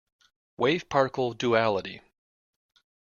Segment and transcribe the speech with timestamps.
[0.57, 2.01] Wave-particle duality.